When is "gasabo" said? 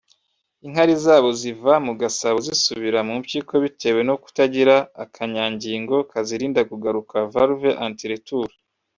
2.01-2.37